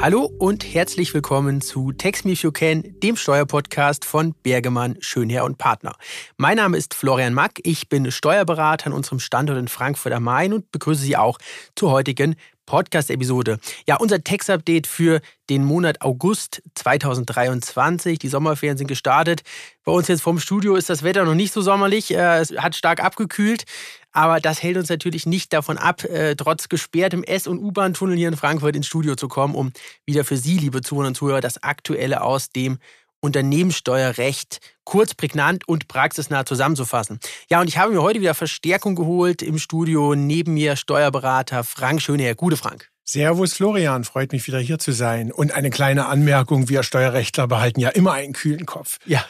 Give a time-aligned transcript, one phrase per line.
[0.00, 5.44] Hallo und herzlich willkommen zu Text Me If You Can, dem Steuerpodcast von Bergemann, Schönherr
[5.44, 5.96] und Partner.
[6.36, 10.52] Mein Name ist Florian Mack, ich bin Steuerberater an unserem Standort in Frankfurt am Main
[10.52, 11.38] und begrüße Sie auch
[11.74, 12.36] zur heutigen
[12.68, 13.58] Podcast-Episode.
[13.86, 18.18] Ja, unser Text-Update für den Monat August 2023.
[18.18, 19.42] Die Sommerferien sind gestartet.
[19.84, 22.14] Bei uns jetzt vom Studio ist das Wetter noch nicht so sommerlich.
[22.14, 23.64] Äh, es hat stark abgekühlt.
[24.12, 28.28] Aber das hält uns natürlich nicht davon ab, äh, trotz gesperrtem S- und U-Bahn-Tunnel hier
[28.28, 29.72] in Frankfurt ins Studio zu kommen, um
[30.04, 32.78] wieder für Sie, liebe Zuhörer und Zuhörer, das Aktuelle aus dem
[33.20, 37.20] Unternehmenssteuerrecht kurz, prägnant und praxisnah zusammenzufassen.
[37.50, 40.14] Ja, und ich habe mir heute wieder Verstärkung geholt im Studio.
[40.14, 42.34] Neben mir Steuerberater Frank Schöneher.
[42.34, 42.88] Gute Frank.
[43.04, 45.32] Servus Florian, freut mich wieder hier zu sein.
[45.32, 48.98] Und eine kleine Anmerkung, wir Steuerrechtler behalten ja immer einen kühlen Kopf.
[49.06, 49.24] Ja,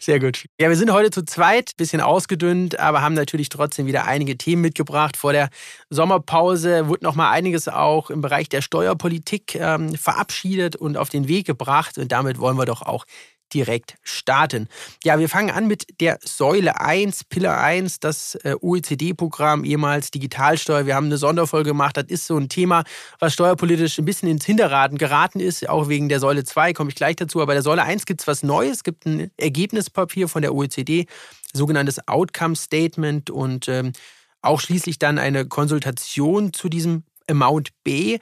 [0.00, 0.46] sehr gut.
[0.60, 4.62] Ja, wir sind heute zu zweit, bisschen ausgedünnt, aber haben natürlich trotzdem wieder einige Themen
[4.62, 5.16] mitgebracht.
[5.16, 5.48] Vor der
[5.90, 11.28] Sommerpause wurde noch mal einiges auch im Bereich der Steuerpolitik ähm, verabschiedet und auf den
[11.28, 11.98] Weg gebracht.
[11.98, 13.04] Und damit wollen wir doch auch
[13.54, 14.68] direkt starten.
[15.04, 20.86] Ja, wir fangen an mit der Säule 1, Pillar 1, das äh, OECD-Programm, ehemals Digitalsteuer.
[20.86, 21.96] Wir haben eine Sonderfolge gemacht.
[21.96, 22.84] Das ist so ein Thema,
[23.18, 26.96] was steuerpolitisch ein bisschen ins Hinterraten geraten ist, auch wegen der Säule 2, komme ich
[26.96, 27.38] gleich dazu.
[27.38, 28.78] Aber bei der Säule 1 gibt es was Neues.
[28.78, 31.06] Es gibt ein Ergebnispapier von der OECD,
[31.52, 33.92] sogenanntes Outcome Statement und ähm,
[34.40, 38.18] auch schließlich dann eine Konsultation zu diesem Amount B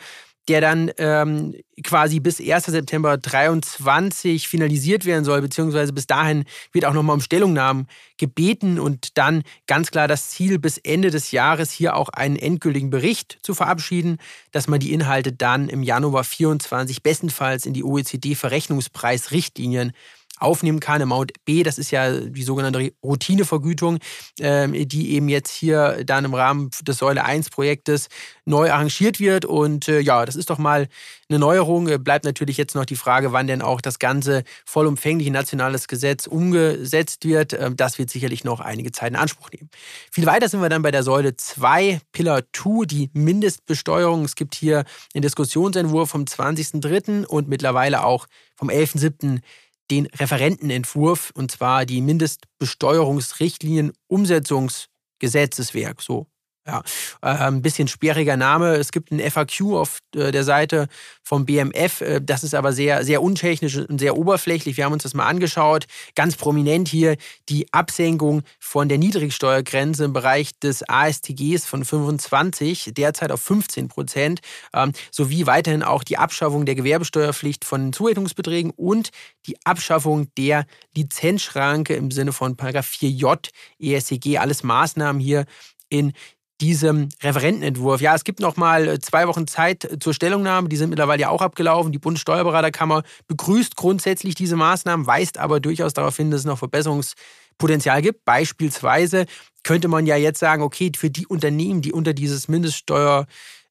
[0.48, 2.66] der dann ähm, quasi bis 1.
[2.66, 9.16] September 2023 finalisiert werden soll, beziehungsweise bis dahin wird auch nochmal um Stellungnahmen gebeten und
[9.18, 13.54] dann ganz klar das Ziel, bis Ende des Jahres hier auch einen endgültigen Bericht zu
[13.54, 14.18] verabschieden,
[14.52, 19.92] dass man die Inhalte dann im Januar 2024 bestenfalls in die OECD-Verrechnungspreisrichtlinien
[20.40, 21.02] aufnehmen kann.
[21.02, 23.98] Amount B, das ist ja die sogenannte Routinevergütung,
[24.40, 28.08] ähm, die eben jetzt hier dann im Rahmen des Säule 1 Projektes
[28.44, 29.44] neu arrangiert wird.
[29.44, 30.88] Und äh, ja, das ist doch mal
[31.28, 31.88] eine Neuerung.
[31.88, 36.26] Äh, bleibt natürlich jetzt noch die Frage, wann denn auch das ganze vollumfängliche nationales Gesetz
[36.26, 37.52] umgesetzt wird.
[37.52, 39.70] Ähm, das wird sicherlich noch einige Zeit in Anspruch nehmen.
[40.10, 44.24] Viel weiter sind wir dann bei der Säule 2, Pillar 2, die Mindestbesteuerung.
[44.24, 47.24] Es gibt hier einen Diskussionsentwurf vom 20.03.
[47.24, 48.26] und mittlerweile auch
[48.56, 49.40] vom 11.07
[49.90, 56.26] den Referentenentwurf, und zwar die Mindestbesteuerungsrichtlinien Umsetzungsgesetzeswerk, so
[56.70, 56.82] ja,
[57.20, 58.74] ein bisschen sperriger Name.
[58.76, 60.86] Es gibt ein FAQ auf äh, der Seite
[61.22, 62.00] vom BMF.
[62.00, 64.76] Äh, das ist aber sehr, sehr untechnisch und sehr oberflächlich.
[64.76, 65.86] Wir haben uns das mal angeschaut.
[66.14, 67.16] Ganz prominent hier
[67.48, 74.40] die Absenkung von der Niedrigsteuergrenze im Bereich des ASTGs von 25, derzeit auf 15 Prozent,
[74.72, 79.10] ähm, sowie weiterhin auch die Abschaffung der Gewerbesteuerpflicht von Zurechnungsbeträgen und
[79.46, 80.66] die Abschaffung der
[80.96, 83.48] Lizenzschranke im Sinne von 4j
[83.78, 84.38] ESCG.
[84.38, 85.46] Alles Maßnahmen hier
[85.88, 86.12] in
[86.60, 88.00] diesem Referentenentwurf.
[88.00, 90.68] Ja, es gibt noch mal äh, zwei Wochen Zeit zur Stellungnahme.
[90.68, 91.92] Die sind mittlerweile ja auch abgelaufen.
[91.92, 98.02] Die Bundessteuerberaterkammer begrüßt grundsätzlich diese Maßnahmen, weist aber durchaus darauf hin, dass es noch Verbesserungspotenzial
[98.02, 98.24] gibt.
[98.24, 99.26] Beispielsweise
[99.62, 103.26] könnte man ja jetzt sagen, okay, für die Unternehmen, die unter dieses Mindeststeuer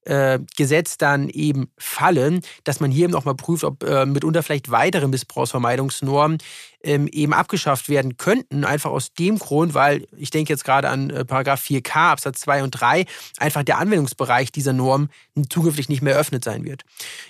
[0.05, 4.71] äh, Gesetz dann eben fallen, dass man hier eben nochmal prüft, ob äh, mitunter vielleicht
[4.71, 6.39] weitere Missbrauchsvermeidungsnormen
[6.81, 8.63] ähm, eben abgeschafft werden könnten.
[8.63, 12.63] Einfach aus dem Grund, weil ich denke jetzt gerade an äh, Paragraph 4k Absatz 2
[12.63, 13.05] und 3,
[13.37, 15.09] einfach der Anwendungsbereich dieser Norm
[15.49, 16.83] zukünftig nicht mehr eröffnet sein wird.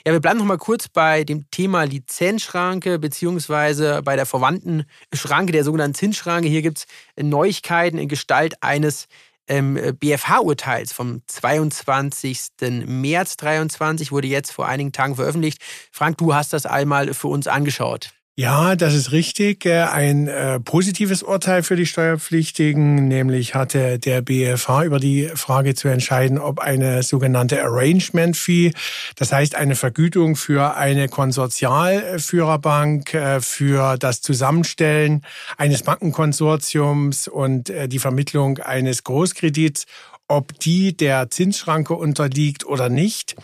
[0.06, 5.64] Ja, wir bleiben nochmal kurz bei dem Thema Lizenzschranke beziehungsweise bei der verwandten Schranke, der
[5.64, 6.48] sogenannten Zinsschranke.
[6.48, 6.88] Hier gibt es
[7.24, 9.08] Neuigkeiten in Gestalt eines
[9.50, 12.40] BFH-Urteils vom 22.
[12.86, 15.62] März 23 wurde jetzt vor einigen Tagen veröffentlicht.
[15.92, 18.12] Frank, du hast das einmal für uns angeschaut.
[18.40, 19.66] Ja, das ist richtig.
[19.66, 25.76] Äh, ein äh, positives Urteil für die Steuerpflichtigen, nämlich hatte der BFH über die Frage
[25.76, 28.72] zu entscheiden, ob eine sogenannte Arrangement Fee,
[29.18, 35.26] das heißt eine Vergütung für eine Konsortialführerbank, äh, für das Zusammenstellen
[35.58, 39.84] eines Bankenkonsortiums und die Vermittlung eines Großkredits,
[40.30, 43.36] ob die der Zinsschranke unterliegt oder nicht.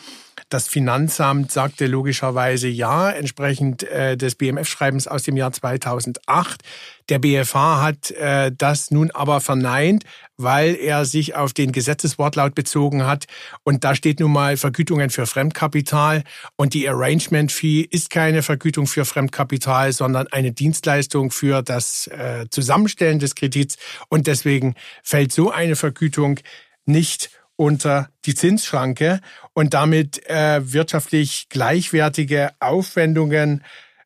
[0.50, 6.62] Das Finanzamt sagte logischerweise ja, entsprechend äh, des BMF-Schreibens aus dem Jahr 2008.
[7.09, 10.03] Der BFH hat äh, das nun aber verneint,
[10.38, 13.25] weil er sich auf den Gesetzeswortlaut bezogen hat.
[13.63, 16.24] Und da steht nun mal Vergütungen für Fremdkapital.
[16.56, 22.45] Und die Arrangement Fee ist keine Vergütung für Fremdkapital, sondern eine Dienstleistung für das äh,
[22.51, 23.77] Zusammenstellen des Kredits.
[24.09, 26.39] Und deswegen fällt so eine Vergütung
[26.86, 29.22] nicht unter die Zinsschranke
[29.54, 33.63] und damit äh, wirtschaftlich gleichwertige Aufwendungen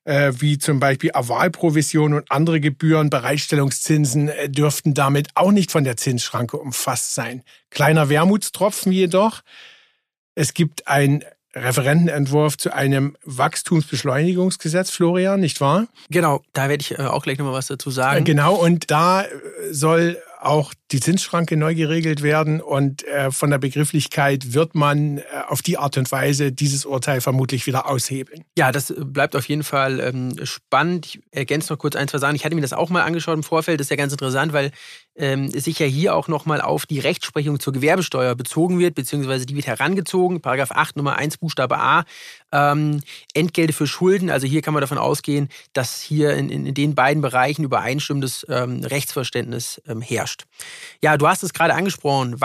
[0.10, 5.84] äh, wie zum Beispiel Avalprovision und andere Gebühren, Bereitstellungszinsen äh, dürften damit auch nicht von
[5.84, 7.44] der Zinsschranke umfasst sein.
[7.70, 9.42] Kleiner Wermutstropfen jedoch.
[10.36, 11.24] Es gibt ein
[11.56, 15.88] Referentenentwurf zu einem Wachstumsbeschleunigungsgesetz, Florian, nicht wahr?
[16.10, 18.24] Genau, da werde ich äh, auch gleich nochmal was dazu sagen.
[18.24, 19.26] Genau, und da
[19.72, 25.24] soll auch die Zinsschranke neu geregelt werden und äh, von der Begrifflichkeit wird man äh,
[25.48, 28.46] auf die Art und Weise dieses Urteil vermutlich wieder aushebeln.
[28.58, 31.06] Ja, das bleibt auf jeden Fall ähm, spannend.
[31.08, 32.36] Ich ergänze noch kurz ein, zwei Sachen.
[32.36, 33.80] Ich hatte mir das auch mal angeschaut im Vorfeld.
[33.80, 34.72] Das ist ja ganz interessant, weil
[35.20, 39.56] ähm, sich ja hier auch nochmal auf die Rechtsprechung zur Gewerbesteuer bezogen wird, beziehungsweise die
[39.56, 40.42] wird herangezogen.
[40.42, 42.06] Paragraph 8 Nummer 1 Buchstabe A.
[42.52, 43.02] Ähm,
[43.34, 44.30] Entgelte für Schulden.
[44.30, 48.46] Also hier kann man davon ausgehen, dass hier in, in, in den beiden Bereichen übereinstimmendes
[48.50, 50.46] ähm, Rechtsverständnis ähm, herrscht.
[51.02, 52.40] Ja, du hast es gerade angesprochen.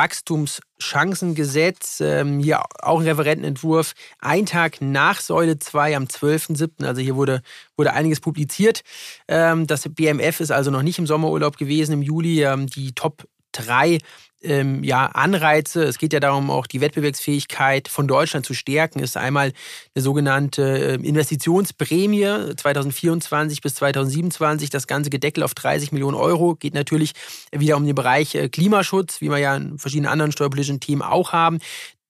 [0.79, 2.01] Wachstumschancengesetz.
[2.01, 3.95] Ähm, hier auch ein Referentenentwurf.
[4.19, 6.85] Ein Tag nach Säule 2 am 12.07.
[6.85, 7.43] Also hier wurde,
[7.77, 8.83] wurde einiges publiziert.
[9.29, 12.45] Ähm, das BMF ist also noch nicht im Sommerurlaub gewesen im Juli.
[12.45, 13.99] Ähm, die Top 3
[14.45, 15.85] ähm, ja, Anreize.
[15.85, 19.01] Es geht ja darum, auch die Wettbewerbsfähigkeit von Deutschland zu stärken.
[19.01, 19.53] Ist einmal
[19.95, 24.71] eine sogenannte äh, Investitionsprämie 2024 bis 2027.
[24.71, 26.55] Das ganze gedeckelt auf 30 Millionen Euro.
[26.55, 27.13] Geht natürlich
[27.53, 31.33] wieder um den Bereich äh, Klimaschutz, wie wir ja in verschiedenen anderen steuerpolitischen Themen auch
[31.33, 31.59] haben.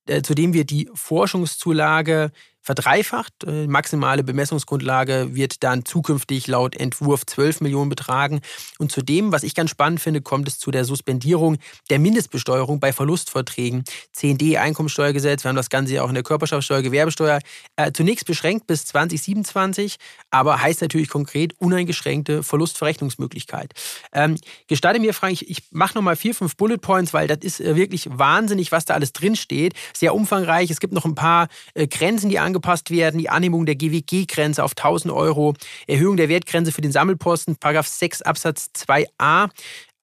[0.07, 2.31] Äh, zudem wird die Forschungszulage
[2.65, 3.43] verdreifacht.
[3.45, 8.41] Äh, maximale Bemessungsgrundlage wird dann zukünftig laut Entwurf 12 Millionen betragen.
[8.79, 11.57] Und zudem, was ich ganz spannend finde, kommt es zu der Suspendierung
[11.91, 13.83] der Mindestbesteuerung bei Verlustverträgen.
[14.17, 17.39] 10d Einkommensteuergesetz, wir haben das Ganze ja auch in der Körperschaftssteuer, Gewerbesteuer,
[17.75, 19.97] äh, zunächst beschränkt bis 2027,
[20.31, 23.73] aber heißt natürlich konkret uneingeschränkte Verlustverrechnungsmöglichkeit.
[24.11, 27.61] Ähm, gestatte mir, Frank, ich, ich mache nochmal vier, fünf Bullet Points, weil das ist
[27.61, 29.75] äh, wirklich wahnsinnig, was da alles drinsteht.
[29.93, 30.71] Sehr umfangreich.
[30.71, 34.63] Es gibt noch ein paar äh, Grenzen, die angesprochen angepasst werden, die Anhebung der GWG-Grenze
[34.63, 35.53] auf 1000 Euro,
[35.87, 39.49] Erhöhung der Wertgrenze für den Sammelposten, Paragraph 6 Absatz 2a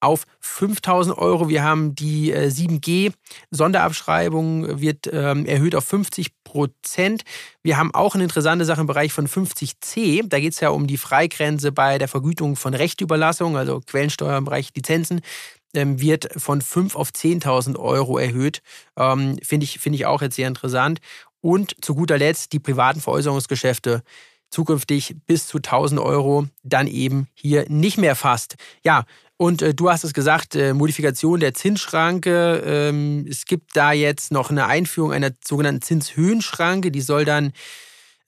[0.01, 1.49] auf 5000 Euro.
[1.49, 3.13] Wir haben die 7G
[3.51, 7.23] Sonderabschreibung wird ähm, erhöht auf 50 Prozent.
[7.63, 10.29] Wir haben auch eine interessante Sache im Bereich von 50c.
[10.29, 14.45] Da geht es ja um die Freigrenze bei der Vergütung von Rechtüberlassung, also Quellensteuer im
[14.45, 15.23] Bereich Lizenzen
[15.75, 18.63] ähm, wird von 5 auf 10.000 Euro erhöht.
[18.97, 21.01] Ähm, Finde ich, find ich auch jetzt sehr interessant.
[21.43, 24.03] Und zu guter Letzt die privaten Veräußerungsgeschäfte
[24.49, 28.57] zukünftig bis zu 1000 Euro dann eben hier nicht mehr fast.
[28.85, 29.05] Ja,
[29.37, 32.63] und äh, du hast es gesagt, äh, Modifikation der Zinsschranke.
[32.65, 36.93] Ähm, es gibt da jetzt noch eine Einführung einer sogenannten Zinshöhenschranke.
[36.93, 37.53] Die soll dann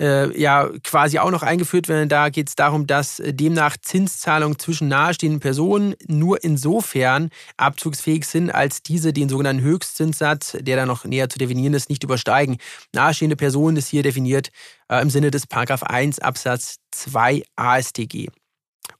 [0.00, 2.08] äh, ja quasi auch noch eingeführt werden.
[2.08, 8.50] Da geht es darum, dass äh, demnach Zinszahlungen zwischen nahestehenden Personen nur insofern abzugsfähig sind,
[8.50, 12.58] als diese den sogenannten Höchstzinssatz, der dann noch näher zu definieren ist, nicht übersteigen.
[12.92, 14.50] Nahestehende Personen ist hier definiert
[14.88, 18.28] äh, im Sinne des Paragraph 1 Absatz 2 AStG.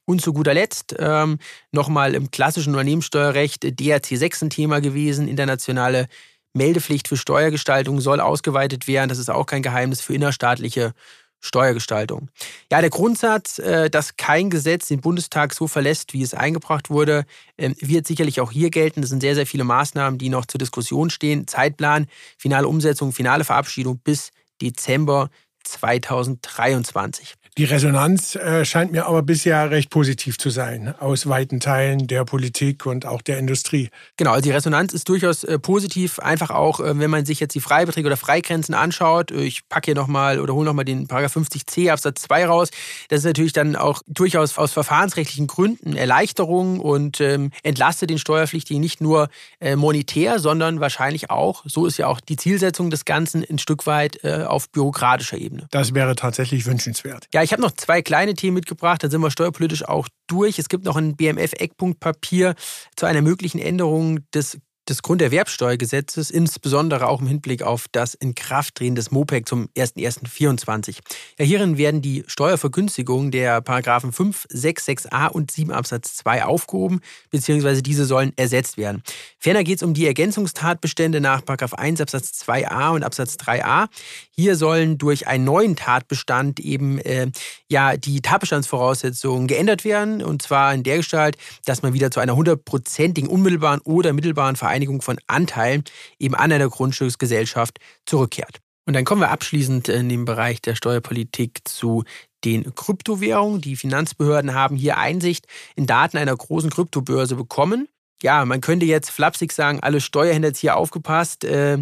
[0.05, 1.39] Und zu guter Letzt ähm,
[1.71, 6.07] nochmal im klassischen Unternehmenssteuerrecht DRC 6 ein Thema gewesen, internationale
[6.55, 9.09] Meldepflicht für Steuergestaltung soll ausgeweitet werden.
[9.09, 10.93] Das ist auch kein Geheimnis für innerstaatliche
[11.41, 12.29] Steuergestaltung.
[12.71, 17.25] Ja, der Grundsatz, äh, dass kein Gesetz den Bundestag so verlässt, wie es eingebracht wurde,
[17.57, 19.03] ähm, wird sicherlich auch hier gelten.
[19.03, 21.47] Es sind sehr, sehr viele Maßnahmen, die noch zur Diskussion stehen.
[21.47, 22.07] Zeitplan,
[22.37, 24.31] finale Umsetzung, finale Verabschiedung bis
[24.61, 25.29] Dezember
[25.63, 27.35] 2023.
[27.57, 32.25] Die Resonanz äh, scheint mir aber bisher recht positiv zu sein, aus weiten Teilen der
[32.25, 33.91] Politik und auch der Industrie.
[34.17, 37.55] Genau, also die Resonanz ist durchaus äh, positiv, einfach auch, äh, wenn man sich jetzt
[37.55, 39.31] die Freibeträge oder Freigrenzen anschaut.
[39.31, 42.71] Ich packe hier nochmal oder hole nochmal den Paragraph 50c Absatz 2 raus.
[43.07, 48.81] Das ist natürlich dann auch durchaus aus verfahrensrechtlichen Gründen Erleichterung und ähm, entlastet den Steuerpflichtigen
[48.81, 49.29] nicht nur
[49.61, 53.85] äh, monetär, sondern wahrscheinlich auch, so ist ja auch die Zielsetzung des Ganzen, ein Stück
[53.85, 55.67] weit äh, auf bürokratischer Ebene.
[55.71, 57.29] Das wäre tatsächlich wünschenswert.
[57.33, 60.57] Ja, ich habe noch zwei kleine Themen mitgebracht, dann sind wir steuerpolitisch auch durch.
[60.57, 62.55] Es gibt noch ein BMF-Eckpunktpapier
[62.95, 69.09] zu einer möglichen Änderung des des Grunderwerbsteuergesetzes, insbesondere auch im Hinblick auf das Inkrafttreten des
[69.11, 70.97] MOPEC zum 01.01.24.
[71.39, 77.01] Ja, hierin werden die Steuervergünstigungen der Paragraphen 5, 6, 6a und 7 Absatz 2 aufgehoben,
[77.31, 79.01] beziehungsweise diese sollen ersetzt werden.
[79.39, 83.87] Ferner geht es um die Ergänzungstatbestände nach Paragraph 1 Absatz 2a und Absatz 3a.
[84.31, 87.31] Hier sollen durch einen neuen Tatbestand eben äh,
[87.69, 92.35] ja die Tatbestandsvoraussetzungen geändert werden, und zwar in der Gestalt, dass man wieder zu einer
[92.35, 95.83] hundertprozentigen unmittelbaren oder mittelbaren Vereinbarung Vereinigung von Anteilen
[96.19, 98.59] eben an einer Grundstücksgesellschaft zurückkehrt.
[98.85, 102.03] Und dann kommen wir abschließend in dem Bereich der Steuerpolitik zu
[102.43, 103.61] den Kryptowährungen.
[103.61, 107.87] Die Finanzbehörden haben hier Einsicht in Daten einer großen Kryptobörse bekommen.
[108.21, 111.45] Ja, man könnte jetzt flapsig sagen, alle Steuerhändler jetzt hier aufgepasst.
[111.45, 111.79] Äh,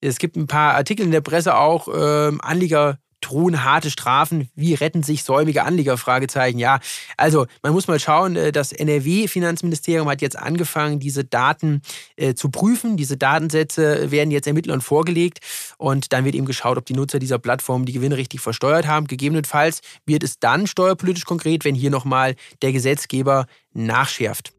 [0.00, 4.48] es gibt ein paar Artikel in der Presse auch, ähm, Anleger drohen harte Strafen.
[4.54, 5.98] Wie retten sich säumige Anleger?
[5.98, 6.58] Fragezeichen.
[6.58, 6.80] Ja,
[7.16, 11.82] also man muss mal schauen, äh, das NRW-Finanzministerium hat jetzt angefangen, diese Daten
[12.16, 12.96] äh, zu prüfen.
[12.96, 15.40] Diese Datensätze werden jetzt Ermittlern vorgelegt
[15.76, 19.06] und dann wird eben geschaut, ob die Nutzer dieser Plattform die Gewinne richtig versteuert haben.
[19.06, 24.52] Gegebenenfalls wird es dann steuerpolitisch konkret, wenn hier nochmal der Gesetzgeber nachschärft.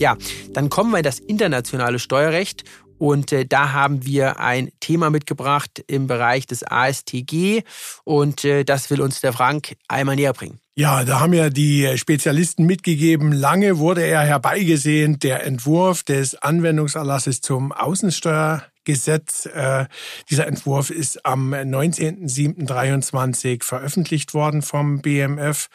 [0.00, 0.16] Ja,
[0.54, 2.64] dann kommen wir in das internationale Steuerrecht
[3.00, 7.62] und äh, da haben wir ein Thema mitgebracht im Bereich des ASTG
[8.04, 10.60] und äh, das will uns der Frank einmal näher bringen.
[10.80, 17.42] Ja, da haben ja die Spezialisten mitgegeben, lange wurde er herbeigesehnt, der Entwurf des Anwendungserlasses
[17.42, 19.44] zum Außensteuer Gesetz.
[19.44, 19.84] Äh,
[20.30, 25.68] dieser Entwurf ist am 19.07.23 veröffentlicht worden vom BMF.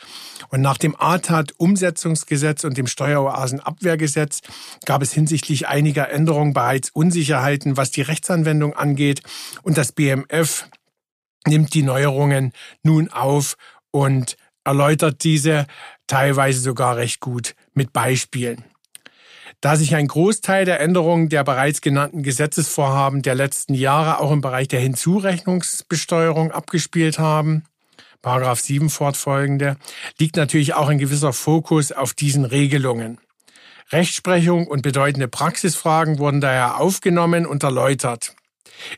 [0.49, 4.41] Und nach dem ATAT-Umsetzungsgesetz und dem Steueroasenabwehrgesetz
[4.85, 9.21] gab es hinsichtlich einiger Änderungen bereits Unsicherheiten, was die Rechtsanwendung angeht.
[9.61, 10.67] Und das BMF
[11.45, 13.55] nimmt die Neuerungen nun auf
[13.91, 15.67] und erläutert diese
[16.07, 18.65] teilweise sogar recht gut mit Beispielen.
[19.61, 24.41] Da sich ein Großteil der Änderungen der bereits genannten Gesetzesvorhaben der letzten Jahre auch im
[24.41, 27.63] Bereich der Hinzurechnungsbesteuerung abgespielt haben,
[28.21, 29.77] Paragraph 7 fortfolgende,
[30.19, 33.19] liegt natürlich auch ein gewisser Fokus auf diesen Regelungen.
[33.91, 38.35] Rechtsprechung und bedeutende Praxisfragen wurden daher aufgenommen und erläutert.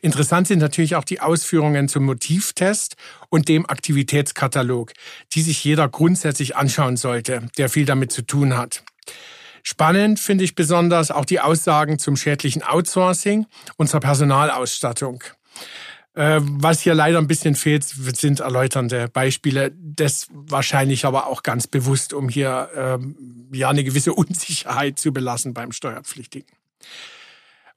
[0.02, 2.96] Interessant sind natürlich auch die Ausführungen zum Motivtest
[3.28, 4.92] und dem Aktivitätskatalog,
[5.34, 8.82] die sich jeder grundsätzlich anschauen sollte, der viel damit zu tun hat.
[9.62, 15.22] Spannend finde ich besonders auch die Aussagen zum schädlichen Outsourcing und zur Personalausstattung.
[16.14, 19.72] Äh, was hier leider ein bisschen fehlt, sind erläuternde Beispiele.
[19.76, 25.54] Das wahrscheinlich aber auch ganz bewusst, um hier ähm, ja eine gewisse Unsicherheit zu belassen
[25.54, 26.48] beim Steuerpflichtigen.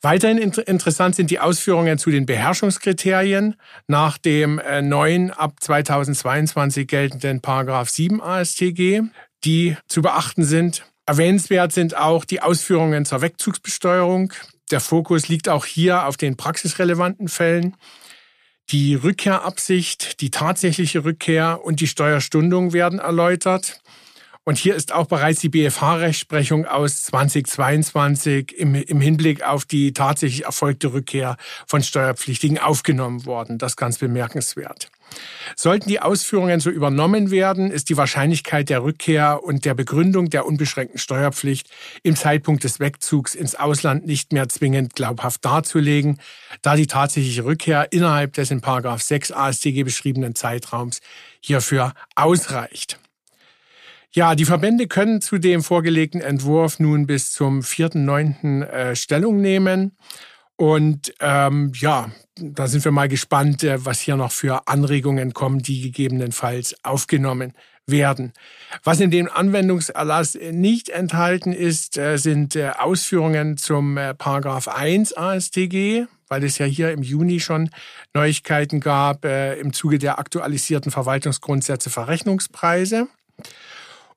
[0.04, 3.56] Weiterhin interessant sind die Ausführungen zu den Beherrschungskriterien
[3.88, 9.04] nach dem äh, neuen ab 2022 geltenden Paragraph 7 ASTG,
[9.44, 10.86] die zu beachten sind.
[11.06, 14.34] Erwähnenswert sind auch die Ausführungen zur Wegzugsbesteuerung.
[14.72, 17.76] Der Fokus liegt auch hier auf den praxisrelevanten Fällen.
[18.70, 23.82] Die Rückkehrabsicht, die tatsächliche Rückkehr und die Steuerstundung werden erläutert.
[24.44, 30.46] Und hier ist auch bereits die BFH-Rechtsprechung aus 2022 im, im Hinblick auf die tatsächlich
[30.46, 33.60] erfolgte Rückkehr von Steuerpflichtigen aufgenommen worden.
[33.60, 34.90] Das ganz bemerkenswert.
[35.56, 40.48] Sollten die Ausführungen so übernommen werden, ist die Wahrscheinlichkeit der Rückkehr und der Begründung der
[40.48, 41.70] unbeschränkten Steuerpflicht
[42.02, 46.20] im Zeitpunkt des Wegzugs ins Ausland nicht mehr zwingend glaubhaft darzulegen,
[46.64, 51.02] da die tatsächliche Rückkehr innerhalb des in 6 AStG beschriebenen Zeitraums
[51.42, 53.01] hierfür ausreicht.
[54.14, 58.64] Ja, die Verbände können zu dem vorgelegten Entwurf nun bis zum 4.9.
[58.64, 59.96] Äh, Stellung nehmen.
[60.58, 65.60] Und ähm, ja, da sind wir mal gespannt, äh, was hier noch für Anregungen kommen,
[65.60, 67.54] die gegebenenfalls aufgenommen
[67.88, 68.34] werden.
[68.84, 76.06] Was in dem Anwendungserlass nicht enthalten ist, äh, sind äh, Ausführungen zum Paragraph 1 ASTG,
[76.28, 77.70] weil es ja hier im Juni schon
[78.14, 83.08] Neuigkeiten gab im Zuge der aktualisierten Verwaltungsgrundsätze Verrechnungspreise.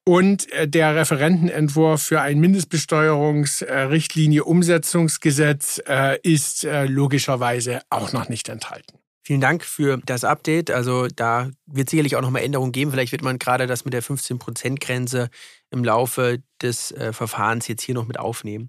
[0.07, 8.51] Und äh, der Referentenentwurf für ein Mindestbesteuerungsrichtlinie Umsetzungsgesetz äh, ist äh, logischerweise auch noch nicht
[8.51, 8.99] enthalten.
[9.23, 10.71] Vielen Dank für das Update.
[10.71, 12.91] Also da wird sicherlich auch noch mal Änderungen geben.
[12.91, 15.31] Vielleicht wird man gerade das mit der 15-Prozent-Grenze
[15.71, 18.69] im Laufe des Verfahrens jetzt hier noch mit aufnehmen.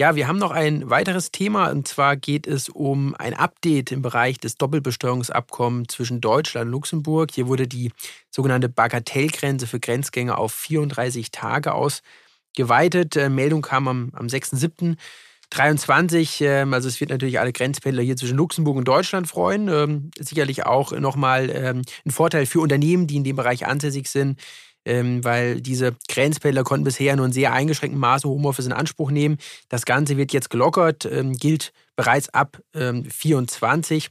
[0.00, 4.02] Ja, wir haben noch ein weiteres Thema und zwar geht es um ein Update im
[4.02, 7.30] Bereich des Doppelbesteuerungsabkommens zwischen Deutschland und Luxemburg.
[7.32, 7.92] Hier wurde die
[8.28, 13.14] sogenannte Bagatellgrenze für Grenzgänger auf 34 Tage ausgeweitet.
[13.14, 16.44] Äh, Meldung kam am, am 6.7.23.
[16.44, 19.68] Ähm, also es wird natürlich alle Grenzpendler hier zwischen Luxemburg und Deutschland freuen.
[19.68, 24.40] Ähm, sicherlich auch nochmal ähm, ein Vorteil für Unternehmen, die in dem Bereich ansässig sind
[24.84, 29.38] ähm, weil diese Grenzpendler konnten bisher nur in sehr eingeschränktem Maße Homeoffice in Anspruch nehmen.
[29.68, 34.10] Das Ganze wird jetzt gelockert, ähm, gilt bereits ab ähm, 24,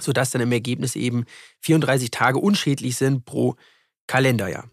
[0.00, 1.24] sodass dann im Ergebnis eben
[1.60, 3.54] 34 Tage unschädlich sind pro
[4.06, 4.68] Kalenderjahr.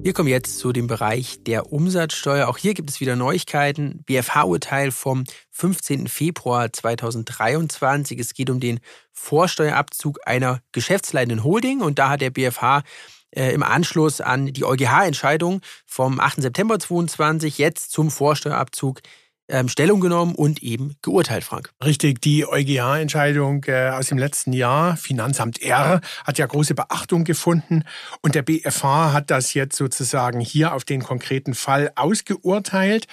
[0.00, 2.48] Wir kommen jetzt zu dem Bereich der Umsatzsteuer.
[2.48, 4.04] Auch hier gibt es wieder Neuigkeiten.
[4.06, 6.06] BFH-Urteil vom 15.
[6.06, 8.18] Februar 2023.
[8.18, 8.80] Es geht um den
[9.12, 12.84] Vorsteuerabzug einer geschäftsleitenden Holding und da hat der BFH
[13.32, 16.42] äh, im Anschluss an die EuGH-Entscheidung vom 8.
[16.42, 19.00] September 2022 jetzt zum Vorsteuerabzug
[19.48, 21.72] ähm, Stellung genommen und eben geurteilt, Frank.
[21.84, 27.84] Richtig, die EuGH-Entscheidung äh, aus dem letzten Jahr, Finanzamt R, hat ja große Beachtung gefunden
[28.22, 33.06] und der BFH hat das jetzt sozusagen hier auf den konkreten Fall ausgeurteilt.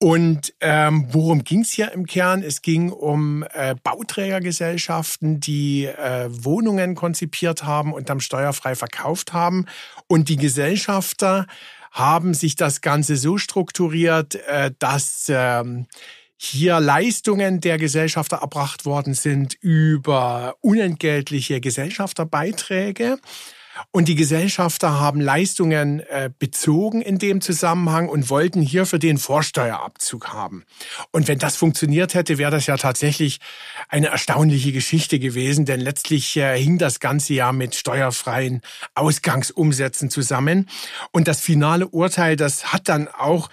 [0.00, 2.42] Und ähm, worum ging es hier im Kern?
[2.42, 9.66] Es ging um äh, Bauträgergesellschaften, die äh, Wohnungen konzipiert haben und dann steuerfrei verkauft haben.
[10.06, 11.46] Und die Gesellschafter
[11.94, 15.86] haben sich das Ganze so strukturiert, äh, dass ähm,
[16.36, 23.18] hier Leistungen der Gesellschafter erbracht worden sind über unentgeltliche Gesellschafterbeiträge.
[23.90, 30.32] Und die Gesellschafter haben Leistungen äh, bezogen in dem Zusammenhang und wollten hierfür den Vorsteuerabzug
[30.32, 30.64] haben.
[31.10, 33.40] Und wenn das funktioniert hätte, wäre das ja tatsächlich
[33.88, 38.60] eine erstaunliche Geschichte gewesen, denn letztlich äh, hing das ganze ja mit steuerfreien
[38.94, 40.68] Ausgangsumsätzen zusammen.
[41.10, 43.48] Und das finale Urteil, das hat dann auch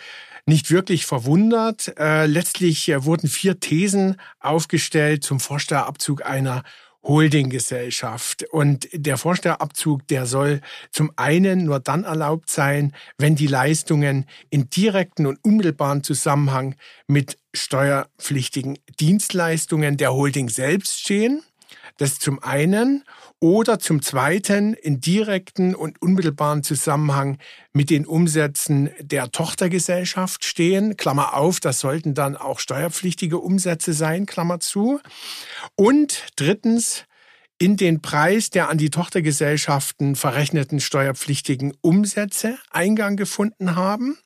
[0.45, 1.93] nicht wirklich verwundert.
[1.97, 6.63] Äh, letztlich äh, wurden vier Thesen aufgestellt zum Vorsteuerabzug einer
[7.03, 8.45] Holdinggesellschaft.
[8.51, 14.69] Und der Vorsteuerabzug, der soll zum einen nur dann erlaubt sein, wenn die Leistungen in
[14.69, 16.75] direkten und unmittelbaren Zusammenhang
[17.07, 21.41] mit steuerpflichtigen Dienstleistungen der Holding selbst stehen.
[21.97, 23.03] Das zum einen
[23.39, 27.37] oder zum Zweiten in direkten und unmittelbaren Zusammenhang
[27.73, 30.97] mit den Umsätzen der Tochtergesellschaft stehen.
[30.97, 34.99] Klammer auf, das sollten dann auch steuerpflichtige Umsätze sein, Klammer zu.
[35.75, 37.05] Und drittens,
[37.61, 44.17] in den Preis der an die Tochtergesellschaften verrechneten steuerpflichtigen Umsätze Eingang gefunden haben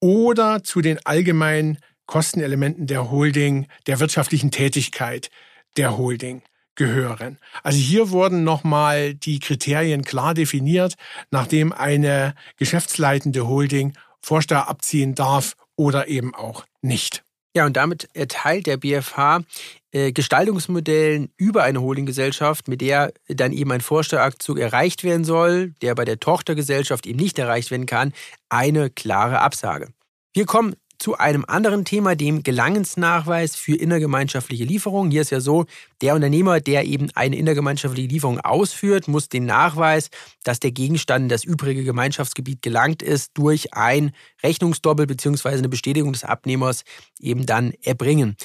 [0.00, 5.30] oder zu den allgemeinen Kostenelementen der Holding, der wirtschaftlichen Tätigkeit
[5.78, 6.42] der Holding
[6.74, 7.38] gehören.
[7.62, 10.94] Also hier wurden nochmal die Kriterien klar definiert,
[11.30, 17.24] nachdem eine geschäftsleitende Holding Vorsteuer abziehen darf oder eben auch nicht.
[17.54, 19.42] Ja, und damit erteilt der BFH
[19.90, 25.94] äh, Gestaltungsmodellen über eine Holdinggesellschaft, mit der dann eben ein Vorsteuerabzug erreicht werden soll, der
[25.94, 28.14] bei der Tochtergesellschaft eben nicht erreicht werden kann,
[28.48, 29.88] eine klare Absage.
[30.32, 35.10] Wir kommen zu einem anderen Thema, dem Gelangensnachweis für innergemeinschaftliche Lieferungen.
[35.10, 35.66] Hier ist ja so,
[36.00, 40.10] der Unternehmer, der eben eine innergemeinschaftliche Lieferung ausführt, muss den Nachweis,
[40.44, 44.12] dass der Gegenstand in das übrige Gemeinschaftsgebiet gelangt ist, durch ein
[44.44, 45.48] Rechnungsdoppel bzw.
[45.48, 46.84] eine Bestätigung des Abnehmers
[47.18, 48.36] eben dann erbringen.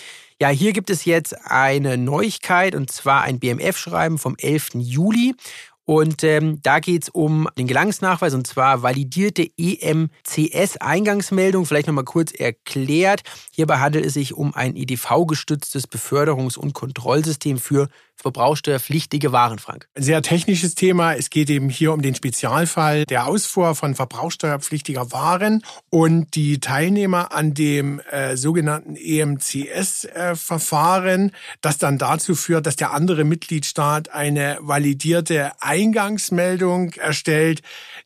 [0.42, 4.70] Ja, hier gibt es jetzt eine Neuigkeit und zwar ein BMF-Schreiben vom 11.
[4.76, 5.36] Juli.
[5.90, 11.66] Und ähm, da geht es um den Gelangsnachweis und zwar validierte EMCS-Eingangsmeldung.
[11.66, 13.22] Vielleicht nochmal kurz erklärt.
[13.54, 19.88] Hierbei handelt es sich um ein EDV-gestütztes Beförderungs- und Kontrollsystem für verbrauchsteuerpflichtige Waren, Frank.
[19.96, 21.14] Ein sehr technisches Thema.
[21.14, 27.32] Es geht eben hier um den Spezialfall der Ausfuhr von verbrauchsteuerpflichtiger Waren und die Teilnehmer
[27.32, 34.58] an dem äh, sogenannten EMCS-Verfahren, äh, das dann dazu führt, dass der andere Mitgliedstaat eine
[34.62, 37.62] validierte Eingangsmeldung erstellt.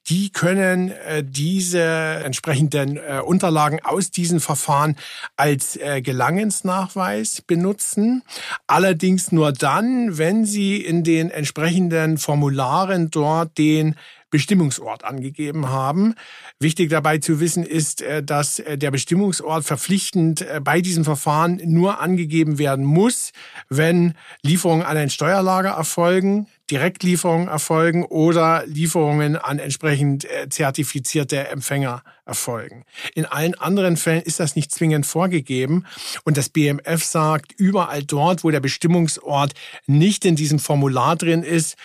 [0.08, 4.98] Die können äh, diese entsprechenden äh, Unterlagen aus diesen Verfahren
[5.38, 8.24] als äh, Gelangensnachweis benutzen.
[8.68, 13.96] Allerdings nur dann, wenn Sie in den entsprechenden Formularen dort den
[14.32, 16.16] Bestimmungsort angegeben haben.
[16.60, 21.62] Wichtig dabei zu wissen ist, äh, dass äh, der Bestimmungsort verpflichtend äh, bei diesem Verfahren
[21.66, 23.34] nur angegeben werden muss,
[23.70, 32.86] wenn Lieferungen an ein Steuerlager erfolgen, Direktlieferungen erfolgen oder Lieferungen an entsprechend zertifizierte Empfänger erfolgen.
[33.14, 35.86] In allen anderen Fällen ist das nicht zwingend vorgegeben
[36.24, 39.54] und das BMF sagt, überall dort, wo der Bestimmungsort
[39.86, 41.76] nicht in diesem Formular drin ist,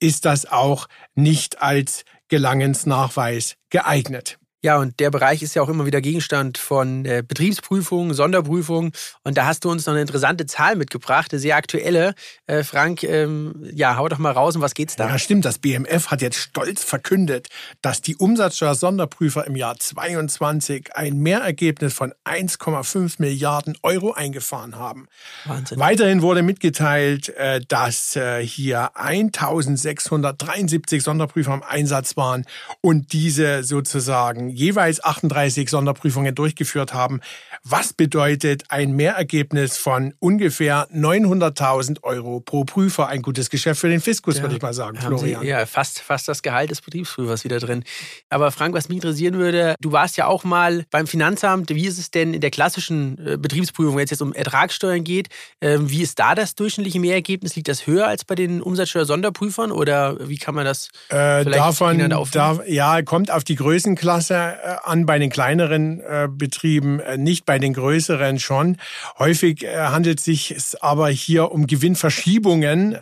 [0.00, 4.38] ist das auch nicht als Gelangensnachweis geeignet.
[4.60, 8.90] Ja, und der Bereich ist ja auch immer wieder Gegenstand von äh, Betriebsprüfungen, Sonderprüfungen.
[9.22, 12.14] Und da hast du uns noch eine interessante Zahl mitgebracht, eine sehr aktuelle.
[12.48, 15.10] Äh, Frank, ähm, ja, hau doch mal raus, um was geht's da?
[15.10, 15.44] Ja, stimmt.
[15.44, 17.46] Das BMF hat jetzt stolz verkündet,
[17.82, 25.06] dass die Umsatzsteuer-Sonderprüfer im Jahr 22 ein Mehrergebnis von 1,5 Milliarden Euro eingefahren haben.
[25.44, 25.78] Wahnsinn.
[25.78, 32.44] Weiterhin wurde mitgeteilt, äh, dass hier 1673 Sonderprüfer im Einsatz waren
[32.80, 37.20] und diese sozusagen jeweils 38 Sonderprüfungen durchgeführt haben,
[37.64, 43.08] was bedeutet ein Mehrergebnis von ungefähr 900.000 Euro pro Prüfer?
[43.08, 45.42] Ein gutes Geschäft für den Fiskus, ja, würde ich mal sagen, Florian.
[45.42, 47.84] Sie, ja, fast, fast das Gehalt des Betriebsprüfers wieder drin.
[48.30, 51.70] Aber Frank, was mich interessieren würde, du warst ja auch mal beim Finanzamt.
[51.70, 55.28] Wie ist es denn in der klassischen äh, Betriebsprüfung, wenn es jetzt um Ertragssteuern geht?
[55.60, 57.56] Ähm, wie ist da das durchschnittliche Mehrergebnis?
[57.56, 61.98] Liegt das höher als bei den Umsatzsteuer-Sonderprüfern oder wie kann man das äh, davon,
[62.32, 67.74] da, Ja, kommt auf die Größenklasse gerne an bei den kleineren Betrieben, nicht bei den
[67.74, 68.76] größeren schon.
[69.18, 72.96] Häufig handelt es sich aber hier um Gewinnverschiebungen.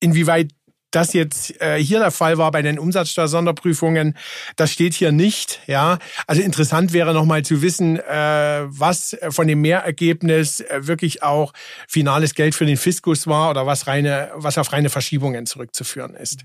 [0.00, 0.48] Inwieweit
[0.90, 4.16] das jetzt äh, hier der Fall war bei den Umsatzsteuersonderprüfungen,
[4.56, 5.60] das steht hier nicht.
[5.66, 11.22] Ja, also interessant wäre noch mal zu wissen, äh, was von dem Mehrergebnis äh, wirklich
[11.22, 11.52] auch
[11.86, 16.44] finales Geld für den Fiskus war oder was reine, was auf reine Verschiebungen zurückzuführen ist.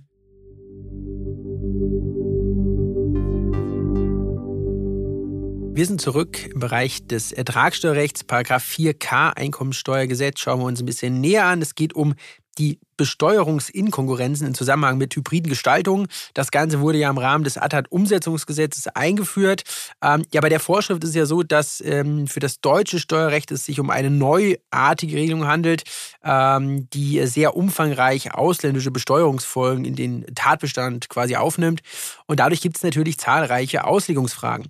[5.76, 10.40] Wir sind zurück im Bereich des Ertragssteuerrechts, Paragraph 4k Einkommensteuergesetz.
[10.40, 11.64] Schauen wir uns ein bisschen näher an.
[11.64, 12.14] Es geht um
[12.60, 16.10] die Besteuerungsinkonkurrenzen im Zusammenhang mit hybriden Gestaltungen.
[16.36, 19.64] Das Ganze wurde ja im Rahmen des ATAT-Umsetzungsgesetzes eingeführt.
[20.04, 23.50] Ähm, ja, bei der Vorschrift ist es ja so, dass ähm, für das deutsche Steuerrecht
[23.50, 25.86] es sich um eine neuartige Regelung handelt,
[26.24, 31.82] ähm, die sehr umfangreich ausländische Besteuerungsfolgen in den Tatbestand quasi aufnimmt.
[32.28, 34.70] Und dadurch gibt es natürlich zahlreiche Auslegungsfragen.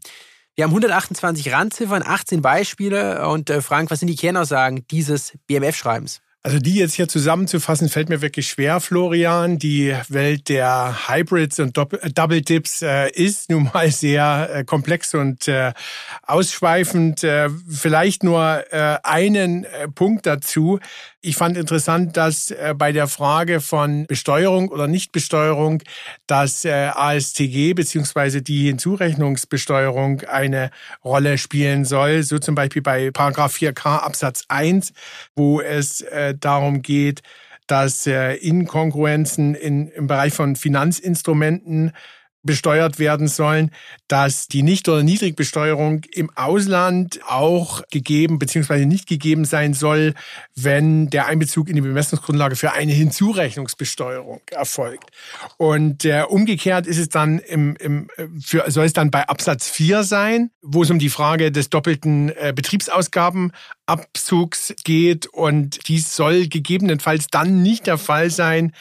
[0.56, 3.28] Wir haben 128 Randziffern, 18 Beispiele.
[3.28, 6.22] Und äh, Frank, was sind die Kernaussagen dieses BMF-Schreibens?
[6.46, 9.58] Also die jetzt hier zusammenzufassen, fällt mir wirklich schwer, Florian.
[9.58, 15.14] Die Welt der Hybrids und äh, Double Dips äh, ist nun mal sehr äh, komplex
[15.16, 15.72] und äh,
[16.22, 17.24] ausschweifend.
[17.24, 20.80] Äh, vielleicht nur äh, einen Punkt dazu.
[21.26, 25.82] Ich fand interessant, dass äh, bei der Frage von Besteuerung oder Nichtbesteuerung
[26.28, 30.70] das äh, ASTG beziehungsweise die Hinzurechnungsbesteuerung eine
[31.02, 32.24] Rolle spielen soll.
[32.24, 34.92] So zum Beispiel bei Paragraph 4k Absatz 1,
[35.34, 37.22] wo es äh, darum geht,
[37.68, 41.94] dass Inkongruenzen in, im Bereich von Finanzinstrumenten
[42.44, 43.72] besteuert werden sollen,
[44.08, 48.86] dass die Nicht- oder Niedrigbesteuerung im Ausland auch gegeben bzw.
[48.86, 50.14] nicht gegeben sein soll,
[50.56, 55.10] wenn der Einbezug in die Bemessungsgrundlage für eine Hinzurechnungsbesteuerung erfolgt.
[55.58, 58.08] Und äh, umgekehrt ist es dann im, im
[58.42, 62.30] für, soll es dann bei Absatz 4 sein, wo es um die Frage des doppelten
[62.30, 68.74] äh, Betriebsausgabenabzugs geht und dies soll gegebenenfalls dann nicht der Fall sein,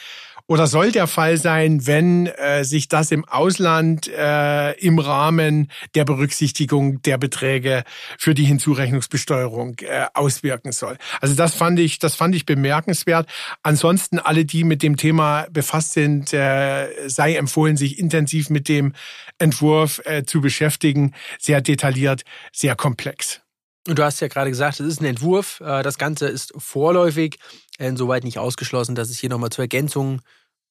[0.47, 6.03] oder soll der Fall sein, wenn äh, sich das im Ausland äh, im Rahmen der
[6.03, 7.83] Berücksichtigung der Beträge
[8.17, 10.97] für die Hinzurechnungsbesteuerung äh, auswirken soll.
[11.21, 13.27] Also das fand ich, das fand ich bemerkenswert.
[13.63, 18.93] Ansonsten alle, die mit dem Thema befasst sind, äh, sei empfohlen, sich intensiv mit dem
[19.37, 21.13] Entwurf äh, zu beschäftigen.
[21.39, 23.43] Sehr detailliert, sehr komplex.
[23.87, 25.59] Und du hast ja gerade gesagt, es ist ein Entwurf.
[25.59, 27.37] Äh, das Ganze ist vorläufig,
[27.79, 30.21] insoweit nicht ausgeschlossen, dass es hier nochmal zu Ergänzungen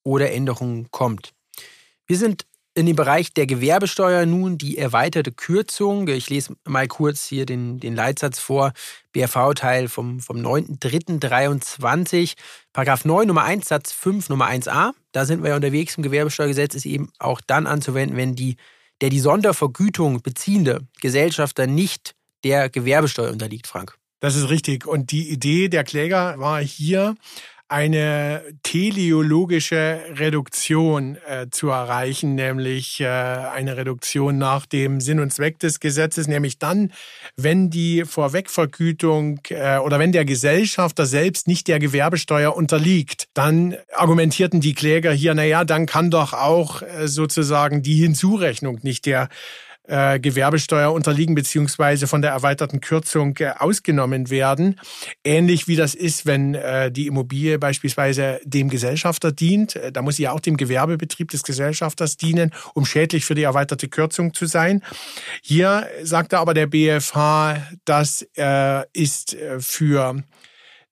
[0.04, 1.32] oder Änderungen kommt.
[2.06, 6.08] Wir sind in dem Bereich der Gewerbesteuer nun die erweiterte Kürzung.
[6.08, 8.72] Ich lese mal kurz hier den, den Leitsatz vor.
[9.12, 12.34] BRV-Teil vom, vom 9.3.23,
[12.72, 14.92] Paragraph 9 Nummer 1 Satz 5 Nummer 1a.
[15.12, 18.56] Da sind wir ja unterwegs im Gewerbesteuergesetz, ist eben auch dann anzuwenden, wenn die,
[19.02, 23.98] der die Sondervergütung beziehende Gesellschafter nicht der Gewerbesteuer unterliegt, Frank.
[24.22, 24.86] Das ist richtig.
[24.86, 27.16] Und die Idee der Kläger war hier,
[27.66, 35.58] eine teleologische Reduktion äh, zu erreichen, nämlich äh, eine Reduktion nach dem Sinn und Zweck
[35.58, 36.92] des Gesetzes, nämlich dann,
[37.34, 44.60] wenn die Vorwegvergütung äh, oder wenn der Gesellschafter selbst nicht der Gewerbesteuer unterliegt, dann argumentierten
[44.60, 49.30] die Kläger hier, na ja, dann kann doch auch äh, sozusagen die Hinzurechnung nicht der
[49.84, 54.78] äh, Gewerbesteuer unterliegen beziehungsweise von der erweiterten Kürzung äh, ausgenommen werden.
[55.24, 59.76] Ähnlich wie das ist, wenn äh, die Immobilie beispielsweise dem Gesellschafter dient.
[59.76, 63.42] Äh, da muss sie ja auch dem Gewerbebetrieb des Gesellschafters dienen, um schädlich für die
[63.42, 64.82] erweiterte Kürzung zu sein.
[65.42, 68.26] Hier sagte aber der BFH, das
[68.92, 70.22] ist für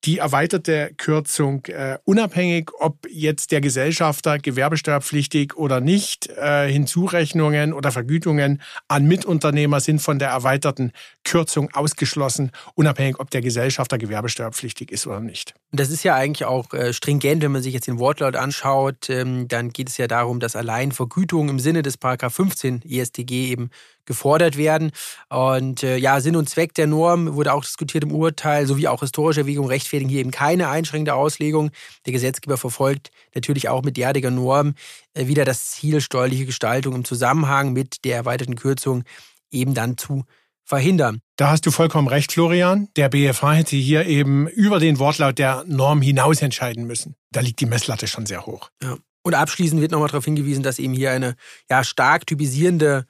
[0.04, 7.92] die erweiterte Kürzung äh, unabhängig, ob jetzt der Gesellschafter gewerbesteuerpflichtig oder nicht, äh, Hinzurechnungen oder
[7.92, 10.92] Vergütungen an Mitunternehmer sind von der erweiterten
[11.24, 15.54] Kürzung ausgeschlossen, unabhängig, ob der Gesellschafter gewerbesteuerpflichtig ist oder nicht.
[15.72, 19.48] Das ist ja eigentlich auch äh, stringent, wenn man sich jetzt den Wortlaut anschaut, ähm,
[19.48, 23.70] dann geht es ja darum, dass allein Vergütungen im Sinne des Paragraph 15 EStG eben
[24.10, 24.90] gefordert werden.
[25.28, 29.00] Und äh, ja, Sinn und Zweck der Norm wurde auch diskutiert im Urteil, sowie auch
[29.00, 31.70] historische Erwägungen rechtfertigen hier eben keine einschränkende Auslegung.
[32.06, 34.74] Der Gesetzgeber verfolgt natürlich auch mit derartiger Norm
[35.14, 39.04] äh, wieder das Ziel, steuerliche Gestaltung im Zusammenhang mit der erweiterten Kürzung
[39.52, 40.24] eben dann zu
[40.64, 41.20] verhindern.
[41.36, 42.88] Da hast du vollkommen recht, Florian.
[42.96, 47.14] Der BFH hätte hier eben über den Wortlaut der Norm hinaus entscheiden müssen.
[47.30, 48.70] Da liegt die Messlatte schon sehr hoch.
[48.82, 48.96] Ja.
[49.22, 51.34] Und abschließend wird nochmal darauf hingewiesen, dass eben hier eine
[51.68, 53.04] ja, stark typisierende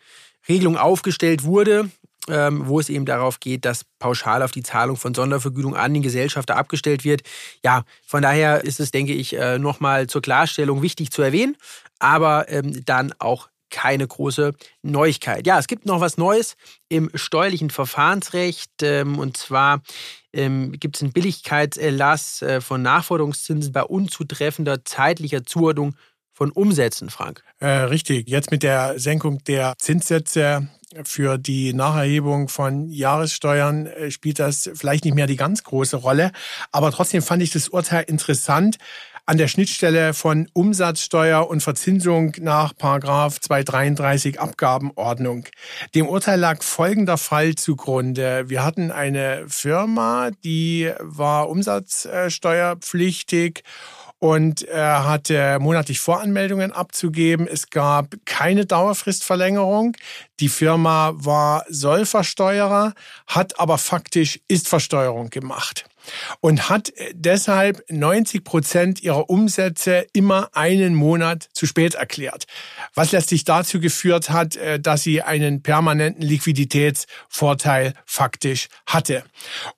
[0.50, 1.90] Regelung aufgestellt wurde,
[2.28, 6.02] ähm, wo es eben darauf geht, dass pauschal auf die Zahlung von Sondervergütung an den
[6.02, 7.22] Gesellschafter abgestellt wird.
[7.64, 11.56] Ja, von daher ist es, denke ich, äh, nochmal zur Klarstellung wichtig zu erwähnen,
[11.98, 15.46] aber ähm, dann auch keine große Neuigkeit.
[15.46, 16.56] Ja, es gibt noch was Neues
[16.88, 18.82] im steuerlichen Verfahrensrecht.
[18.82, 19.82] Ähm, und zwar
[20.32, 25.96] gibt es einen Billigkeitserlass äh, von Nachforderungszinsen bei unzutreffender zeitlicher Zuordnung
[26.40, 27.44] von Umsätzen, Frank.
[27.58, 28.26] Äh, richtig.
[28.26, 30.68] Jetzt mit der Senkung der Zinssätze
[31.04, 36.32] für die Nacherhebung von Jahressteuern äh, spielt das vielleicht nicht mehr die ganz große Rolle.
[36.72, 38.78] Aber trotzdem fand ich das Urteil interessant,
[39.26, 45.44] an der Schnittstelle von Umsatzsteuer und Verzinsung nach Paragraph 233 Abgabenordnung.
[45.94, 48.48] Dem Urteil lag folgender Fall zugrunde.
[48.48, 53.62] Wir hatten eine Firma, die war umsatzsteuerpflichtig
[54.20, 57.48] und er hatte monatlich Voranmeldungen abzugeben.
[57.48, 59.96] Es gab keine Dauerfristverlängerung.
[60.38, 62.94] Die Firma war Sollversteuerer,
[63.26, 65.89] hat aber faktisch Istversteuerung gemacht
[66.40, 72.46] und hat deshalb 90 Prozent ihrer Umsätze immer einen Monat zu spät erklärt.
[72.94, 79.24] Was letztlich dazu geführt hat, äh, dass sie einen permanenten Liquiditätsvorteil faktisch hatte.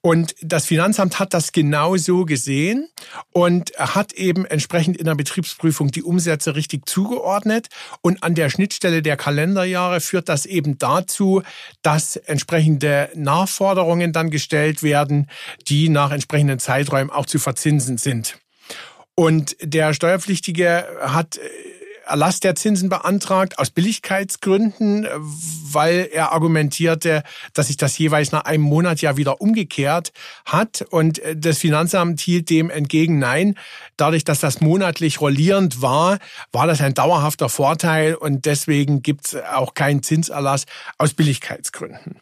[0.01, 2.87] Und das Finanzamt hat das genau so gesehen
[3.31, 7.67] und hat eben entsprechend in der Betriebsprüfung die Umsätze richtig zugeordnet.
[8.01, 11.43] Und an der Schnittstelle der Kalenderjahre führt das eben dazu,
[11.81, 15.29] dass entsprechende Nachforderungen dann gestellt werden,
[15.67, 18.37] die nach entsprechenden Zeiträumen auch zu verzinsen sind.
[19.15, 21.41] Und der Steuerpflichtige hat äh,
[22.05, 25.07] Erlass der Zinsen beantragt aus Billigkeitsgründen,
[25.71, 30.11] weil er argumentierte, dass sich das jeweils nach einem Monat ja wieder umgekehrt
[30.43, 30.85] hat.
[30.89, 33.55] Und das Finanzamt hielt dem entgegen, nein,
[33.97, 36.19] dadurch, dass das monatlich rollierend war,
[36.51, 40.65] war das ein dauerhafter Vorteil und deswegen gibt es auch keinen Zinserlass
[40.97, 42.19] aus Billigkeitsgründen.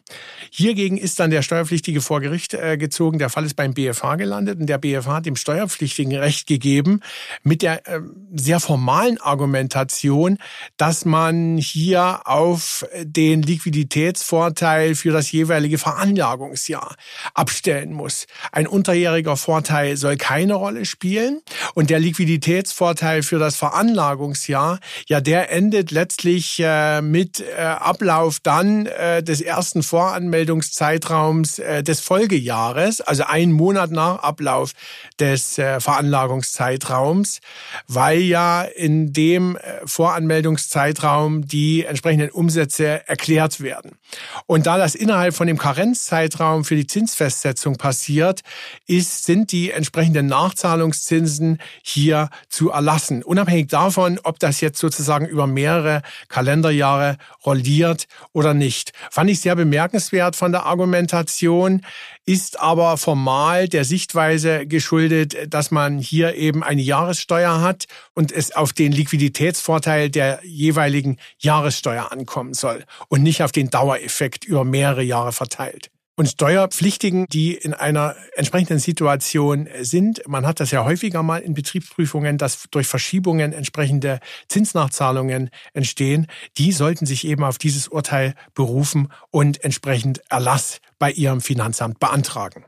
[0.50, 3.18] Hiergegen ist dann der Steuerpflichtige vor Gericht äh, gezogen.
[3.18, 7.00] Der Fall ist beim BFH gelandet und der BFH hat dem Steuerpflichtigen Recht gegeben
[7.42, 8.00] mit der äh,
[8.34, 10.38] sehr formalen Argumentation,
[10.76, 16.96] dass man hier auf den Liquiditätsvorteil für das jeweilige Veranlagungsjahr
[17.34, 18.26] abstellen muss.
[18.50, 21.40] Ein unterjähriger Vorteil soll keine Rolle spielen
[21.74, 28.86] und der Liquiditätsvorteil für das Veranlagungsjahr, ja, der endet letztlich äh, mit äh, Ablauf dann
[28.86, 34.72] äh, des ersten Voranmeldungszeitraums äh, des Folgejahres, also einen Monat nach Ablauf
[35.18, 37.40] des äh, Veranlagungszeitraums,
[37.88, 43.98] weil ja in dem Voranmeldungszeitraum die entsprechenden Umsätze erklärt werden.
[44.46, 48.40] Und da das innerhalb von dem Karenzzeitraum für die Zinsfestsetzung passiert,
[48.86, 51.51] ist, sind die entsprechenden Nachzahlungszinsen
[51.82, 53.22] hier zu erlassen.
[53.22, 58.92] Unabhängig davon, ob das jetzt sozusagen über mehrere Kalenderjahre rolliert oder nicht.
[59.10, 61.80] Fand ich sehr bemerkenswert von der Argumentation,
[62.26, 68.54] ist aber formal der Sichtweise geschuldet, dass man hier eben eine Jahressteuer hat und es
[68.54, 74.64] auf den Liquiditäts Wettbewerbsvorteil der jeweiligen Jahressteuer ankommen soll und nicht auf den Dauereffekt über
[74.64, 75.90] mehrere Jahre verteilt.
[76.14, 81.54] Und Steuerpflichtigen, die in einer entsprechenden Situation sind, man hat das ja häufiger mal in
[81.54, 86.26] Betriebsprüfungen, dass durch Verschiebungen entsprechende Zinsnachzahlungen entstehen,
[86.58, 92.66] die sollten sich eben auf dieses Urteil berufen und entsprechend Erlass bei ihrem Finanzamt beantragen.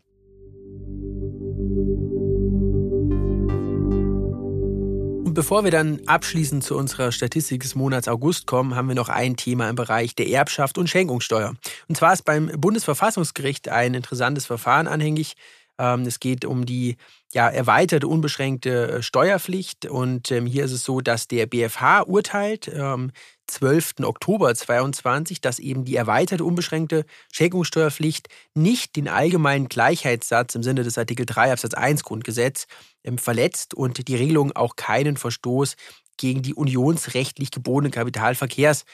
[5.35, 9.35] Bevor wir dann abschließend zu unserer Statistik des Monats August kommen, haben wir noch ein
[9.35, 11.55] Thema im Bereich der Erbschaft und Schenkungssteuer.
[11.89, 15.35] Und zwar ist beim Bundesverfassungsgericht ein interessantes Verfahren anhängig.
[15.77, 16.97] Ähm, es geht um die
[17.33, 19.87] ja, erweiterte unbeschränkte äh, Steuerpflicht.
[19.87, 23.11] Und ähm, hier ist es so, dass der BFH urteilt, ähm,
[23.47, 23.95] 12.
[24.03, 30.99] Oktober 2022, dass eben die erweiterte unbeschränkte Schenkungssteuerpflicht nicht den allgemeinen Gleichheitssatz im Sinne des
[30.99, 32.67] Artikel 3 Absatz 1 Grundgesetz
[33.03, 35.77] ähm, verletzt und die Regelung auch keinen Verstoß
[36.17, 38.85] gegen die unionsrechtlich gebotene Kapitalverkehrs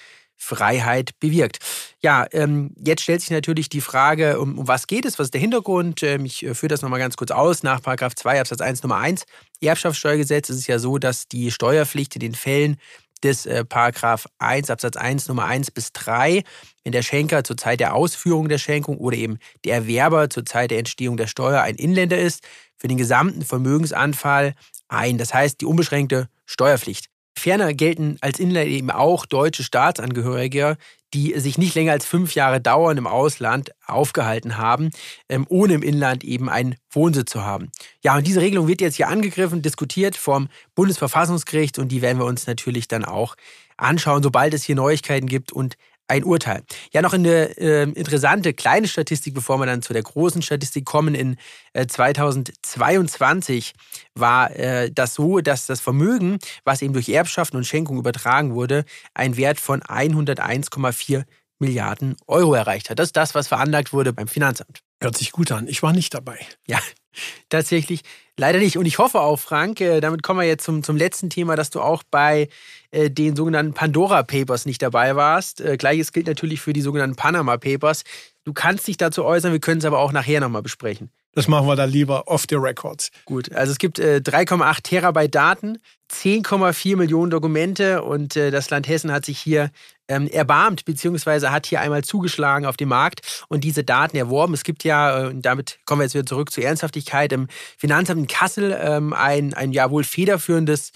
[0.41, 1.59] Freiheit bewirkt.
[2.01, 5.35] Ja, ähm, jetzt stellt sich natürlich die Frage, um, um was geht es, was ist
[5.35, 6.03] der Hintergrund?
[6.03, 7.63] Ähm, ich äh, führe das nochmal ganz kurz aus.
[7.63, 9.27] Nach 2 Absatz 1 Nummer 1
[9.61, 12.79] Erbschaftssteuergesetz ist es ja so, dass die Steuerpflicht in den Fällen
[13.23, 16.43] des äh, Paragraph 1 Absatz 1 Nummer 1 bis 3,
[16.85, 20.71] wenn der Schenker zur Zeit der Ausführung der Schenkung oder eben der Erwerber zur Zeit
[20.71, 22.43] der Entstehung der Steuer ein Inländer ist,
[22.77, 24.55] für den gesamten Vermögensanfall
[24.89, 25.19] ein.
[25.19, 27.10] Das heißt die unbeschränkte Steuerpflicht.
[27.37, 30.77] Ferner gelten als Inländer eben auch deutsche Staatsangehörige,
[31.15, 34.91] die sich nicht länger als fünf Jahre dauernd im Ausland aufgehalten haben,
[35.29, 37.71] ähm, ohne im Inland eben einen Wohnsitz zu haben.
[38.03, 42.27] Ja, und diese Regelung wird jetzt hier angegriffen, diskutiert vom Bundesverfassungsgericht und die werden wir
[42.27, 43.37] uns natürlich dann auch
[43.77, 45.77] anschauen, sobald es hier Neuigkeiten gibt und
[46.11, 46.63] ein Urteil.
[46.93, 51.15] Ja, noch eine äh, interessante kleine Statistik, bevor wir dann zu der großen Statistik kommen.
[51.15, 51.37] In
[51.73, 53.73] äh, 2022
[54.15, 58.85] war äh, das so, dass das Vermögen, was eben durch Erbschaften und Schenkung übertragen wurde,
[59.15, 61.25] einen Wert von 101,4
[61.61, 62.99] Milliarden Euro erreicht hat.
[62.99, 64.81] Das ist das, was veranlagt wurde beim Finanzamt.
[65.01, 65.69] Hört sich gut an.
[65.69, 66.39] Ich war nicht dabei.
[66.67, 66.81] Ja,
[67.49, 68.03] tatsächlich
[68.41, 68.77] leider nicht.
[68.77, 71.71] Und ich hoffe auch, Frank, äh, damit kommen wir jetzt zum, zum letzten Thema, dass
[71.71, 72.49] du auch bei
[72.91, 75.61] äh, den sogenannten Pandora Papers nicht dabei warst.
[75.61, 78.03] Äh, Gleiches gilt natürlich für die sogenannten Panama Papers.
[78.45, 81.11] Du kannst dich dazu äußern, wir können es aber auch nachher nochmal besprechen.
[81.33, 83.11] Das machen wir dann lieber off the records.
[83.25, 85.79] Gut, also es gibt äh, 3,8 Terabyte Daten,
[86.11, 89.71] 10,4 Millionen Dokumente und äh, das Land Hessen hat sich hier
[90.09, 94.55] ähm, erbarmt, beziehungsweise hat hier einmal zugeschlagen auf dem Markt und diese Daten erworben.
[94.55, 97.47] Es gibt ja, äh, und damit kommen wir jetzt wieder zurück zur Ernsthaftigkeit, im
[97.79, 100.91] Finanzamt in Kassel ähm, ein, ein ja wohl federführendes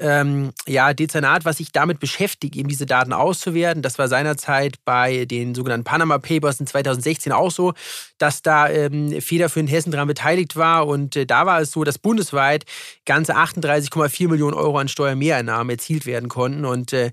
[0.00, 3.82] ähm, ja, Dezernat, was sich damit beschäftigt, eben diese Daten auszuwerten.
[3.82, 7.74] Das war seinerzeit bei den sogenannten Panama Papers in 2016 auch so,
[8.18, 10.86] dass da ähm, federführend Hessen daran beteiligt war.
[10.86, 12.64] Und äh, da war es so, dass bundesweit
[13.04, 16.64] ganze 38,4 Millionen Euro an Steuermehreinnahmen erzielt werden konnten.
[16.64, 17.10] Und äh,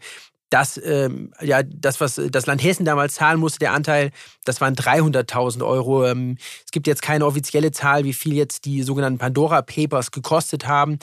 [0.49, 4.11] das, ähm, ja, das, was das Land Hessen damals zahlen musste, der Anteil,
[4.45, 6.05] das waren 300.000 Euro.
[6.05, 10.67] Ähm, es gibt jetzt keine offizielle Zahl, wie viel jetzt die sogenannten Pandora Papers gekostet
[10.67, 10.99] haben.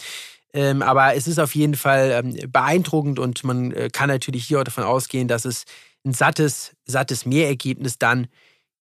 [0.55, 4.61] Ähm, aber es ist auf jeden Fall ähm, beeindruckend und man äh, kann natürlich hier
[4.61, 5.65] auch davon ausgehen, dass es
[6.05, 8.27] ein sattes, sattes Mehrergebnis dann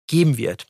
[0.08, 0.68] geben wird.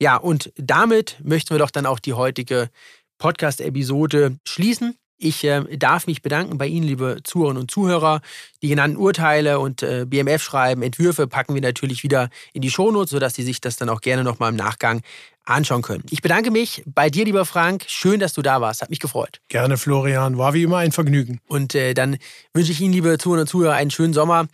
[0.00, 2.70] Ja, und damit möchten wir doch dann auch die heutige
[3.18, 4.96] Podcast-Episode schließen.
[5.18, 8.20] Ich äh, darf mich bedanken bei Ihnen, liebe Zuhörerinnen und Zuhörer.
[8.62, 13.34] Die genannten Urteile und äh, BMF-Schreiben, Entwürfe packen wir natürlich wieder in die Shownotes, sodass
[13.34, 15.02] Sie sich das dann auch gerne nochmal im Nachgang
[15.46, 16.04] anschauen können.
[16.10, 17.84] Ich bedanke mich bei dir, lieber Frank.
[17.86, 18.82] Schön, dass du da warst.
[18.82, 19.40] Hat mich gefreut.
[19.48, 20.36] Gerne, Florian.
[20.38, 21.40] War wie immer ein Vergnügen.
[21.46, 22.18] Und äh, dann
[22.52, 24.48] wünsche ich Ihnen, liebe Zuhörerinnen und Zuhörer, einen schönen Sommer.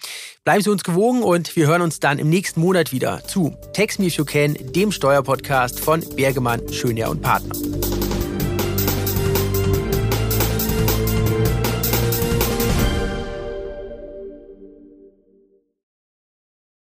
[0.45, 3.99] Bleiben Sie uns gewogen und wir hören uns dann im nächsten Monat wieder zu Text
[3.99, 7.55] Me If You Can, dem Steuerpodcast von Bergemann, Schönjahr und Partner.